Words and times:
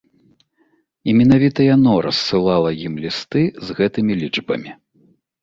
І 1.11 1.13
менавіта 1.19 1.59
яно 1.75 1.93
рассылала 2.07 2.69
ім 2.87 2.93
лісты 3.05 3.45
з 3.69 3.79
гэтымі 3.83 4.13
лічбамі. 4.25 4.71